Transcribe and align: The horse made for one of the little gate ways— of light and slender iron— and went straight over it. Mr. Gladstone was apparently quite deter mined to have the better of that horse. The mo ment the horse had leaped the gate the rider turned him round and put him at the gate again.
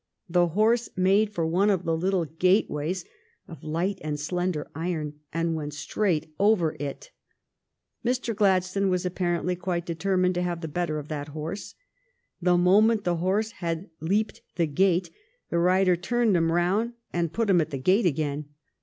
The 0.27 0.47
horse 0.47 0.89
made 0.95 1.29
for 1.31 1.45
one 1.45 1.69
of 1.69 1.83
the 1.85 1.95
little 1.95 2.25
gate 2.25 2.67
ways— 2.71 3.05
of 3.47 3.63
light 3.63 3.99
and 4.03 4.19
slender 4.19 4.67
iron— 4.73 5.19
and 5.31 5.53
went 5.53 5.75
straight 5.75 6.33
over 6.39 6.75
it. 6.79 7.11
Mr. 8.03 8.35
Gladstone 8.35 8.89
was 8.89 9.05
apparently 9.05 9.55
quite 9.55 9.85
deter 9.85 10.17
mined 10.17 10.33
to 10.33 10.41
have 10.41 10.61
the 10.61 10.67
better 10.67 10.97
of 10.97 11.07
that 11.09 11.27
horse. 11.27 11.75
The 12.41 12.57
mo 12.57 12.81
ment 12.81 13.03
the 13.03 13.17
horse 13.17 13.51
had 13.51 13.91
leaped 13.99 14.41
the 14.55 14.65
gate 14.65 15.11
the 15.51 15.59
rider 15.59 15.95
turned 15.95 16.35
him 16.35 16.51
round 16.51 16.93
and 17.13 17.31
put 17.31 17.47
him 17.47 17.61
at 17.61 17.69
the 17.69 17.77
gate 17.77 18.07
again. 18.07 18.45